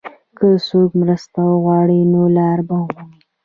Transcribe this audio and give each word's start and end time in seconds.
که 0.37 0.47
څوک 0.67 0.89
مرسته 1.01 1.39
وغواړي، 1.51 1.99
نو 2.13 2.21
لار 2.37 2.59
به 2.67 2.75
ومومي. 2.81 3.11